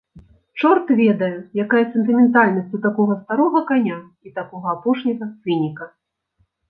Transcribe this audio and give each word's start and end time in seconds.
Чорт 0.59 0.87
ведае, 1.01 1.33
якая 1.65 1.81
сентыментальнасць 1.91 2.73
у 2.77 2.81
такога 2.87 3.13
старога 3.21 3.59
каня 3.73 3.99
і 4.29 4.33
такога 4.39 4.67
апошняга 4.77 5.25
цыніка! 5.41 5.85